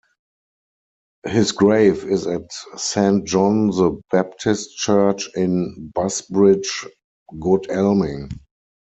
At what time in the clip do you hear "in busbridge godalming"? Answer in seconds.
5.35-8.29